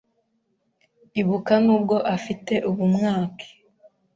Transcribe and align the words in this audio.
Ibuka 1.21 1.53
nubwo 1.65 1.95
afite 2.15 2.53
ubumwake 2.69 3.47